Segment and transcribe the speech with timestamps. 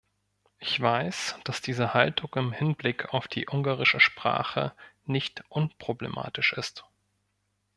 [0.57, 4.73] Ich weiß, dass diese Haltung im Hinblick auf die ungarische Sprache
[5.05, 6.85] nicht unproblematisch ist.